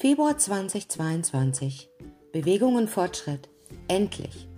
[0.00, 1.90] Februar 2022.
[2.32, 3.50] Bewegung und Fortschritt.
[3.86, 4.48] Endlich.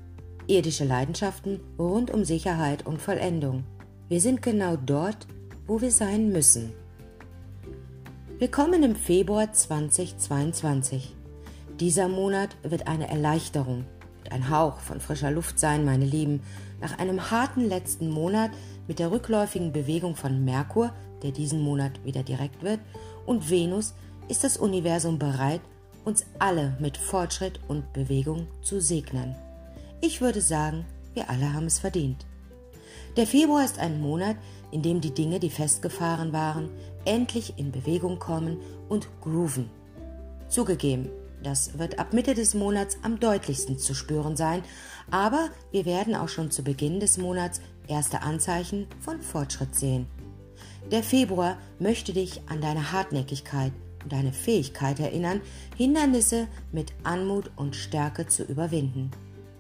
[0.47, 3.65] Irdische Leidenschaften rund um Sicherheit und Vollendung.
[4.09, 5.27] Wir sind genau dort,
[5.67, 6.73] wo wir sein müssen.
[8.39, 11.17] Willkommen im Februar 2022.
[11.81, 13.85] Dieser Monat wird eine Erleichterung
[14.21, 16.41] und ein Hauch von frischer Luft sein, meine Lieben,
[16.81, 18.53] nach einem harten letzten Monat
[18.87, 22.79] mit der rückläufigen Bewegung von Merkur, der diesen Monat wieder direkt wird,
[23.27, 23.95] und Venus
[24.29, 25.61] ist das Universum bereit,
[26.05, 29.37] uns alle mit Fortschritt und Bewegung zu segnen.
[30.01, 32.27] Ich würde sagen, wir alle haben es verdient.
[33.17, 34.37] Der Februar ist ein Monat,
[34.71, 36.71] in dem die Dinge, die festgefahren waren,
[37.05, 39.69] endlich in Bewegung kommen und grooven.
[40.49, 41.11] Zugegeben,
[41.43, 44.63] das wird ab Mitte des Monats am deutlichsten zu spüren sein,
[45.11, 50.07] aber wir werden auch schon zu Beginn des Monats erste Anzeichen von Fortschritt sehen.
[50.91, 55.41] Der Februar möchte dich an deine Hartnäckigkeit und deine Fähigkeit erinnern,
[55.77, 59.11] Hindernisse mit Anmut und Stärke zu überwinden.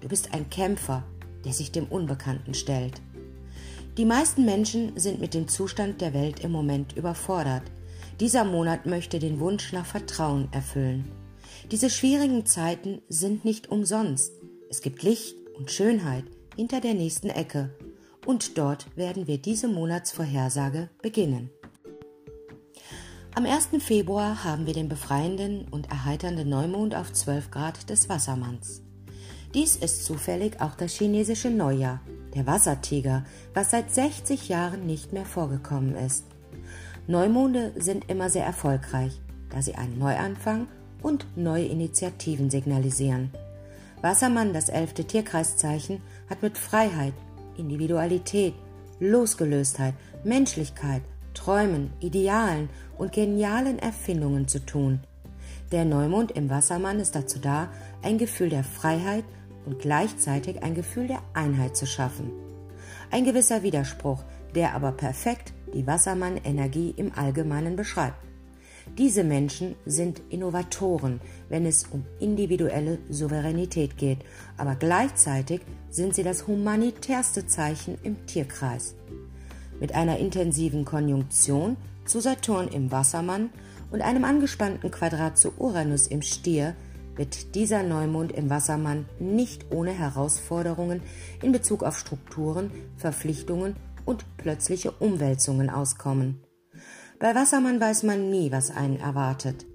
[0.01, 1.05] Du bist ein Kämpfer,
[1.45, 3.01] der sich dem Unbekannten stellt.
[3.99, 7.63] Die meisten Menschen sind mit dem Zustand der Welt im Moment überfordert.
[8.21, 11.05] Dieser Monat möchte den Wunsch nach Vertrauen erfüllen.
[11.71, 14.33] Diese schwierigen Zeiten sind nicht umsonst.
[14.71, 16.25] Es gibt Licht und Schönheit
[16.57, 17.77] hinter der nächsten Ecke.
[18.25, 21.51] Und dort werden wir diese Monatsvorhersage beginnen.
[23.35, 23.71] Am 1.
[23.79, 28.83] Februar haben wir den befreienden und erheiternden Neumond auf 12 Grad des Wassermanns.
[29.55, 32.03] Dies ist zufällig auch das chinesische Neujahr,
[32.35, 36.27] der Wassertiger, was seit 60 Jahren nicht mehr vorgekommen ist.
[37.07, 40.69] Neumonde sind immer sehr erfolgreich, da sie einen Neuanfang
[41.01, 43.31] und neue Initiativen signalisieren.
[44.03, 47.15] Wassermann, das elfte Tierkreiszeichen, hat mit Freiheit,
[47.57, 48.53] Individualität,
[49.01, 51.03] Losgelöstheit, Menschlichkeit,
[51.35, 55.01] Träumen, Idealen und genialen Erfindungen zu tun.
[55.71, 57.69] Der Neumond im Wassermann ist dazu da,
[58.03, 59.25] ein Gefühl der Freiheit
[59.65, 62.31] und gleichzeitig ein Gefühl der Einheit zu schaffen.
[63.11, 64.23] Ein gewisser Widerspruch,
[64.55, 68.17] der aber perfekt die Wassermann-Energie im Allgemeinen beschreibt.
[68.99, 74.19] Diese Menschen sind Innovatoren, wenn es um individuelle Souveränität geht,
[74.57, 78.95] aber gleichzeitig sind sie das humanitärste Zeichen im Tierkreis.
[79.83, 83.51] Mit einer intensiven Konjunktion zu Saturn im Wassermann
[83.91, 86.77] und einem angespannten Quadrat zu Uranus im Stier
[87.17, 91.03] wird dieser Neumond im Wassermann nicht ohne Herausforderungen
[91.43, 96.45] in Bezug auf Strukturen, Verpflichtungen und plötzliche Umwälzungen auskommen.
[97.19, 99.67] Bei Wassermann weiß man nie, was einen erwartet.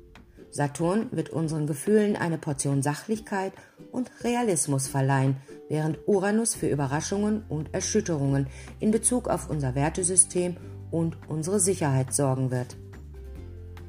[0.50, 3.54] Saturn wird unseren Gefühlen eine Portion Sachlichkeit
[3.92, 5.38] und Realismus verleihen,
[5.70, 8.48] während Uranus für Überraschungen und Erschütterungen
[8.80, 10.58] in Bezug auf unser Wertesystem
[10.92, 12.78] und unsere Sicherheit sorgen wird.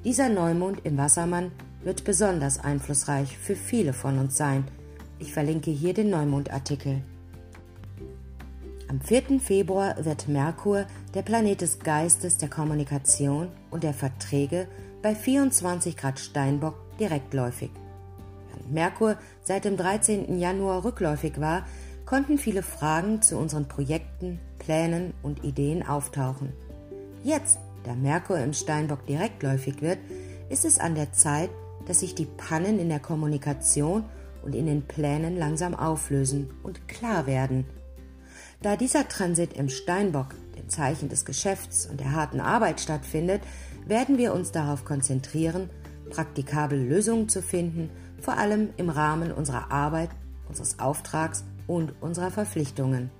[0.04, 1.52] Dieser Neumond im Wassermann
[1.82, 4.64] wird besonders einflussreich für viele von uns sein.
[5.18, 7.02] Ich verlinke hier den Neumond-Artikel.
[8.88, 9.38] Am 4.
[9.38, 14.66] Februar wird Merkur, der Planet des Geistes, der Kommunikation und der Verträge,
[15.02, 17.70] bei 24 Grad Steinbock direktläufig.
[18.48, 20.38] Während Merkur seit dem 13.
[20.38, 21.66] Januar rückläufig war,
[22.04, 26.52] konnten viele Fragen zu unseren Projekten, Plänen und Ideen auftauchen.
[27.22, 29.98] Jetzt, da Merkur im Steinbock direktläufig wird,
[30.48, 31.50] ist es an der Zeit,
[31.86, 34.04] dass sich die Pannen in der Kommunikation
[34.42, 37.66] und in den Plänen langsam auflösen und klar werden–
[38.60, 43.40] da dieser Transit im Steinbock, dem Zeichen des Geschäfts und der harten Arbeit stattfindet,
[43.88, 45.70] werden wir uns darauf konzentrieren,
[46.10, 47.90] praktikable Lösungen zu finden,
[48.20, 50.10] vor allem im Rahmen unserer Arbeit,
[50.48, 53.10] unseres Auftrags und unserer Verpflichtungen.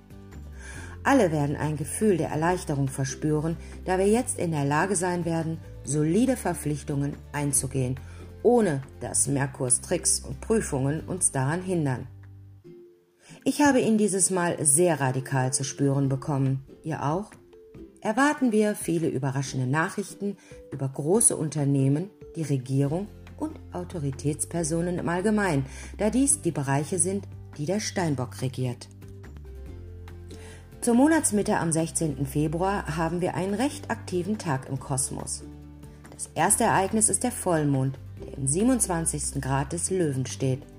[1.03, 5.57] Alle werden ein Gefühl der Erleichterung verspüren, da wir jetzt in der Lage sein werden,
[5.83, 7.99] solide Verpflichtungen einzugehen,
[8.43, 12.07] ohne dass Merkurs Tricks und Prüfungen uns daran hindern.
[13.45, 16.65] Ich habe ihn dieses Mal sehr radikal zu spüren bekommen.
[16.83, 17.31] Ihr auch?
[18.01, 20.37] Erwarten wir viele überraschende Nachrichten
[20.71, 23.07] über große Unternehmen, die Regierung
[23.37, 25.65] und Autoritätspersonen im Allgemeinen,
[25.97, 28.87] da dies die Bereiche sind, die der Steinbock regiert.
[30.81, 32.25] Zur Monatsmitte am 16.
[32.25, 35.43] Februar haben wir einen recht aktiven Tag im Kosmos.
[36.11, 39.41] Das erste Ereignis ist der Vollmond, der im 27.
[39.41, 40.63] Grad des Löwen steht–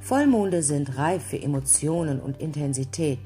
[0.00, 3.18] Vollmonde sind reif für Emotionen und Intensität.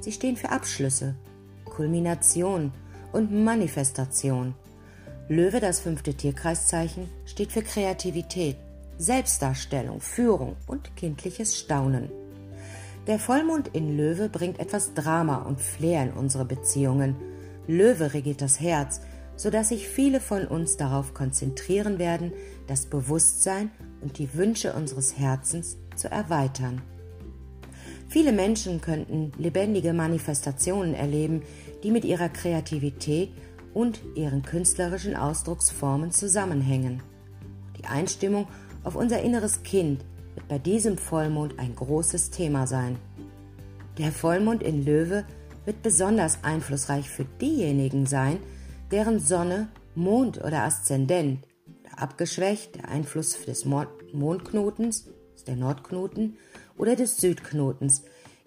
[0.00, 1.16] Sie stehen für Abschlüsse,
[1.64, 2.72] Kulmination
[3.12, 4.54] und Manifestation.
[5.28, 8.56] Löwe, das fünfte Tierkreiszeichen, steht für Kreativität,
[8.96, 12.10] Selbstdarstellung, Führung und kindliches Staunen.
[13.06, 17.16] Der Vollmond in Löwe bringt etwas Drama und Flair in unsere Beziehungen.
[17.66, 19.00] Löwe regiert das Herz,
[19.36, 22.32] sodass sich viele von uns darauf konzentrieren werden,
[22.66, 23.70] das Bewusstsein
[24.00, 26.82] und die Wünsche unseres Herzens zu erweitern.
[28.08, 31.42] Viele Menschen könnten lebendige Manifestationen erleben,
[31.82, 33.30] die mit ihrer Kreativität
[33.74, 37.02] und ihren künstlerischen Ausdrucksformen zusammenhängen.
[37.78, 38.48] Die Einstimmung
[38.82, 42.96] auf unser inneres Kind wird bei diesem Vollmond ein großes Thema sein.
[43.98, 45.24] Der Vollmond in Löwe
[45.66, 48.38] wird besonders einflussreich für diejenigen sein,
[48.90, 51.46] deren Sonne, Mond oder Aszendent,
[51.94, 55.10] abgeschwächt der Einfluss des Mondknotens,
[55.46, 56.36] der Nordknoten
[56.78, 58.02] oder des Südknotens,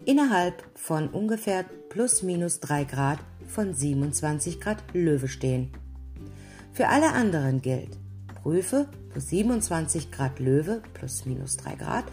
[0.06, 5.70] innerhalb von ungefähr plus minus 3 Grad von 27 Grad Löwe stehen.
[6.74, 7.98] Für alle anderen gilt,
[8.42, 12.06] prüfe plus 27 Grad Löwe plus minus 3 Grad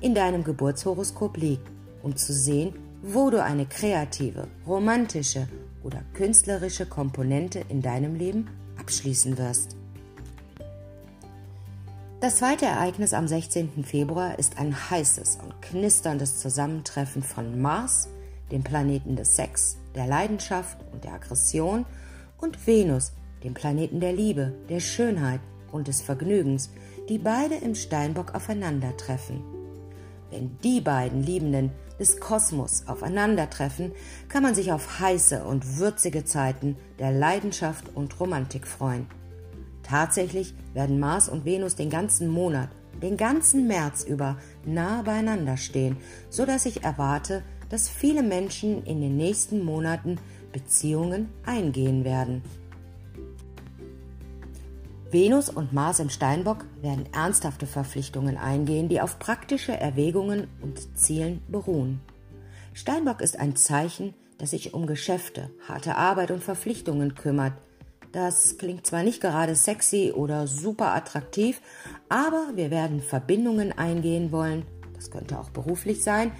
[0.00, 1.66] in deinem Geburtshoroskop liegt,
[2.02, 5.48] um zu sehen, wo du eine kreative, romantische
[5.82, 8.48] oder künstlerische Komponente in deinem Leben
[8.78, 9.76] abschließen wirst.
[12.22, 13.82] Das zweite Ereignis am 16.
[13.82, 18.10] Februar ist ein heißes und knisterndes Zusammentreffen von Mars,
[18.52, 21.84] dem Planeten des Sex, der Leidenschaft und der Aggression,
[22.38, 23.10] und Venus,
[23.42, 25.40] dem Planeten der Liebe, der Schönheit
[25.72, 26.70] und des Vergnügens,
[27.08, 29.42] die beide im Steinbock aufeinandertreffen.
[30.30, 33.90] Wenn die beiden Liebenden des Kosmos aufeinandertreffen,
[34.28, 39.08] kann man sich auf heiße und würzige Zeiten der Leidenschaft und Romantik freuen.
[39.82, 42.70] Tatsächlich werden Mars und Venus den ganzen Monat,
[43.02, 45.96] den ganzen März über nah beieinander stehen,
[46.30, 50.18] so dass ich erwarte, dass viele Menschen in den nächsten Monaten
[50.52, 52.42] Beziehungen eingehen werden.
[55.10, 61.42] Venus und Mars im Steinbock werden ernsthafte Verpflichtungen eingehen, die auf praktische Erwägungen und Zielen
[61.48, 62.00] beruhen.
[62.72, 67.52] Steinbock ist ein Zeichen, das sich um Geschäfte, harte Arbeit und Verpflichtungen kümmert.
[68.12, 71.62] Das klingt zwar nicht gerade sexy oder super attraktiv,
[72.10, 74.64] aber wir werden Verbindungen eingehen wollen,
[74.94, 76.30] das könnte auch beruflich sein,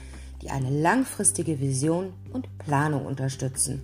[0.43, 3.83] die eine langfristige Vision und Planung unterstützen.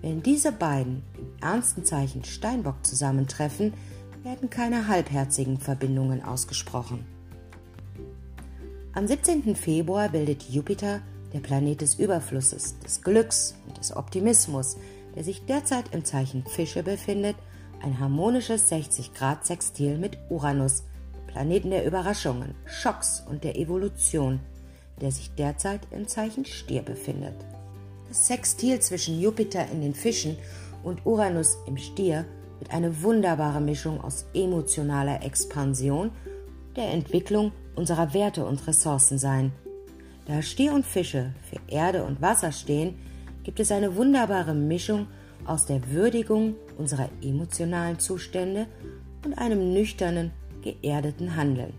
[0.00, 3.74] Wenn diese beiden im ernsten Zeichen Steinbock zusammentreffen,
[4.22, 7.04] werden keine halbherzigen Verbindungen ausgesprochen.
[8.94, 9.56] Am 17.
[9.56, 11.00] Februar bildet Jupiter,
[11.32, 14.76] der Planet des Überflusses, des Glücks und des Optimismus,
[15.14, 17.36] der sich derzeit im Zeichen Fische befindet,
[17.82, 20.84] ein harmonisches 60-Grad-Sextil mit Uranus,
[21.26, 24.40] Planeten der Überraschungen, Schocks und der Evolution,
[25.00, 27.34] der sich derzeit im Zeichen Stier befindet.
[28.08, 30.36] Das Sextil zwischen Jupiter in den Fischen
[30.82, 32.26] und Uranus im Stier
[32.58, 36.10] wird eine wunderbare Mischung aus emotionaler Expansion,
[36.76, 39.52] der Entwicklung unserer Werte und Ressourcen sein.
[40.26, 42.98] Da Stier und Fische für Erde und Wasser stehen,
[43.50, 45.08] gibt es eine wunderbare Mischung
[45.44, 48.68] aus der Würdigung unserer emotionalen Zustände
[49.24, 50.30] und einem nüchternen,
[50.62, 51.72] geerdeten Handeln.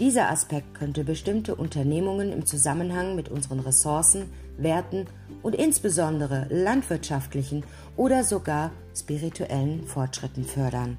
[0.00, 4.24] Dieser Aspekt könnte bestimmte Unternehmungen im Zusammenhang mit unseren Ressourcen,
[4.58, 5.06] Werten
[5.42, 7.62] und insbesondere landwirtschaftlichen
[7.96, 10.98] oder sogar spirituellen Fortschritten fördern.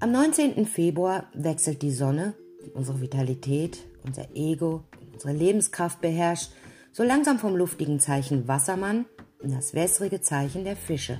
[0.00, 0.66] Am 19.
[0.66, 2.34] Februar wechselt die Sonne,
[2.66, 4.82] die unsere Vitalität, unser Ego
[5.14, 6.50] unsere Lebenskraft beherrscht,
[6.94, 9.06] so langsam vom luftigen Zeichen Wassermann
[9.42, 11.18] in das wässrige Zeichen der Fische.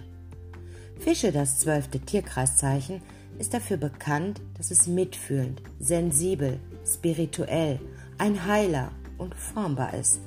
[1.00, 3.02] Fische, das zwölfte Tierkreiszeichen,
[3.40, 7.80] ist dafür bekannt, dass es mitfühlend, sensibel, spirituell,
[8.18, 10.20] ein Heiler und formbar ist.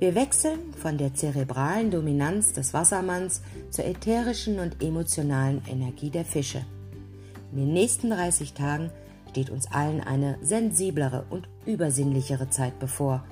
[0.00, 6.62] Wir wechseln von der zerebralen Dominanz des Wassermanns zur ätherischen und emotionalen Energie der Fische.
[7.52, 8.90] In den nächsten 30 Tagen
[9.30, 13.24] steht uns allen eine sensiblere und übersinnlichere Zeit bevor.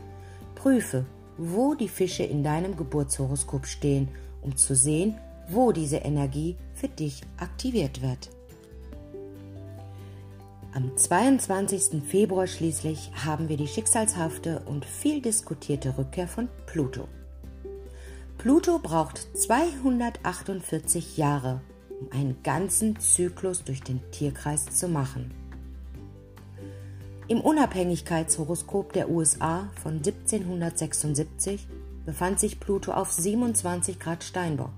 [0.54, 1.04] Prüfe,
[1.38, 4.08] wo die Fische in deinem Geburtshoroskop stehen,
[4.42, 8.30] um zu sehen, wo diese Energie für dich aktiviert wird.
[10.74, 12.02] Am 22.
[12.02, 17.08] Februar schließlich haben wir die schicksalshafte und viel diskutierte Rückkehr von Pluto.
[18.36, 21.62] Pluto braucht 248 Jahre,
[21.98, 25.32] um einen ganzen Zyklus durch den Tierkreis zu machen.
[27.28, 31.66] Im Unabhängigkeitshoroskop der USA von 1776
[32.04, 34.70] befand sich Pluto auf 27 Grad Steinbock.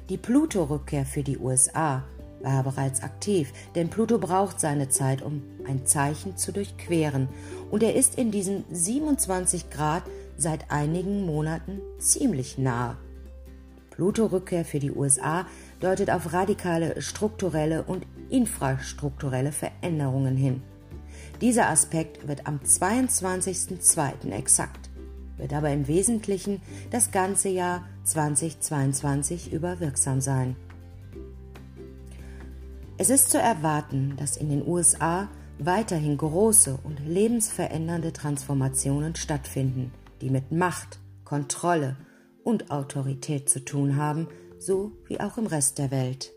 [0.08, 2.02] Die Pluto-Rückkehr für die USA
[2.40, 7.28] war bereits aktiv, denn Pluto braucht seine Zeit, um ein Zeichen zu durchqueren,
[7.70, 10.02] und er ist in diesen 27 Grad
[10.36, 12.96] seit einigen Monaten ziemlich nah.
[13.90, 15.46] Pluto-Rückkehr für die USA
[15.84, 20.62] deutet auf radikale strukturelle und infrastrukturelle Veränderungen hin.
[21.40, 24.30] Dieser Aspekt wird am 22.02.
[24.32, 24.90] exakt,
[25.36, 30.56] wird aber im Wesentlichen das ganze Jahr 2022 über wirksam sein.
[32.96, 40.30] Es ist zu erwarten, dass in den USA weiterhin große und lebensverändernde Transformationen stattfinden, die
[40.30, 41.96] mit Macht, Kontrolle
[42.44, 44.28] und Autorität zu tun haben,
[44.64, 46.32] so wie auch im Rest der Welt.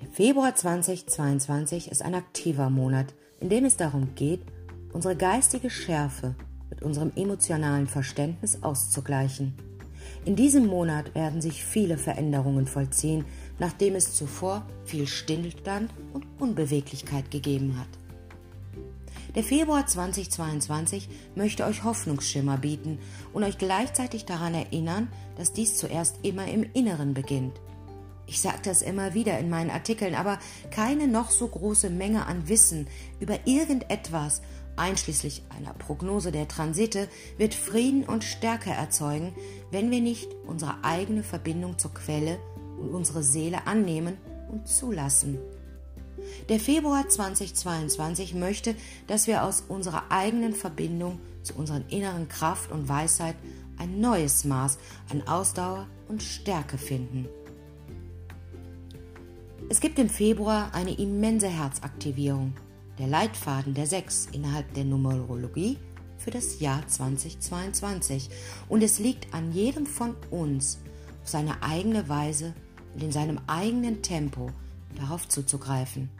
[0.00, 4.42] Der Februar 2022 ist ein aktiver Monat, in dem es darum geht,
[4.92, 6.34] unsere geistige Schärfe
[6.68, 9.54] mit unserem emotionalen Verständnis auszugleichen.
[10.24, 13.24] In diesem Monat werden sich viele Veränderungen vollziehen,
[13.58, 18.01] nachdem es zuvor viel Stillstand und Unbeweglichkeit gegeben hat.
[19.34, 22.98] Der Februar 2022 möchte euch Hoffnungsschimmer bieten
[23.32, 27.58] und euch gleichzeitig daran erinnern, dass dies zuerst immer im Inneren beginnt.
[28.26, 30.38] Ich sage das immer wieder in meinen Artikeln, aber
[30.70, 32.86] keine noch so große Menge an Wissen
[33.20, 34.42] über irgendetwas,
[34.76, 37.08] einschließlich einer Prognose der Transite,
[37.38, 39.34] wird Frieden und Stärke erzeugen,
[39.70, 42.38] wenn wir nicht unsere eigene Verbindung zur Quelle
[42.78, 44.18] und unsere Seele annehmen
[44.50, 45.38] und zulassen.
[46.48, 48.74] Der Februar 2022 möchte,
[49.06, 53.36] dass wir aus unserer eigenen Verbindung zu unserer inneren Kraft und Weisheit
[53.78, 54.78] ein neues Maß
[55.10, 57.28] an Ausdauer und Stärke finden.
[59.68, 62.52] Es gibt im Februar eine immense Herzaktivierung,
[62.98, 65.78] der Leitfaden der Sechs innerhalb der Numerologie
[66.18, 68.28] für das Jahr 2022
[68.68, 70.78] und es liegt an jedem von uns,
[71.22, 72.54] auf seine eigene Weise
[72.94, 74.50] und in seinem eigenen Tempo
[74.96, 76.10] darauf zuzugreifen.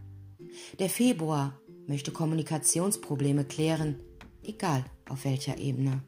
[0.79, 4.01] Der Februar möchte Kommunikationsprobleme klären,
[4.43, 6.03] egal auf welcher Ebene.